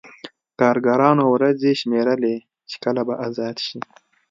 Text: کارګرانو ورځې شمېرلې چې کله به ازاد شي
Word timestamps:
کارګرانو 0.59 1.23
ورځې 1.33 1.71
شمېرلې 1.81 2.35
چې 2.69 2.75
کله 2.83 3.01
به 3.07 3.15
ازاد 3.27 3.57
شي 3.65 3.79